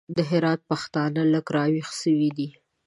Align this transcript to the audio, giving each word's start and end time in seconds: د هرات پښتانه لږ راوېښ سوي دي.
د 0.15 0.17
هرات 0.29 0.59
پښتانه 0.69 1.21
لږ 1.33 1.47
راوېښ 1.55 1.87
سوي 2.01 2.29
دي. 2.37 2.49